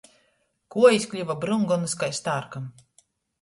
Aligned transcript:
Kuojis 0.75 1.05
kliva 1.11 1.35
bryungonys 1.43 1.95
kai 2.01 2.11
starkam. 2.21 2.67